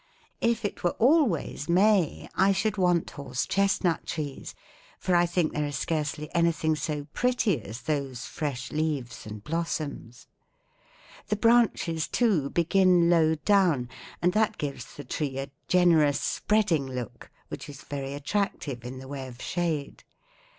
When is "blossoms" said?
9.43-10.25